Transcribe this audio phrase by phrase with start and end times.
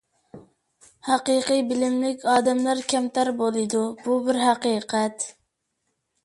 [1.09, 3.83] ھەقىقىي بىلىملىك ئادەملەر كەمتەر بولىدۇ.
[4.07, 5.29] بۇ بىر ھەقىقەت.